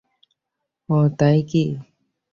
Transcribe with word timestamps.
ওহ, 0.89 1.05
তাই 1.19 1.37
না-কি? 1.39 1.63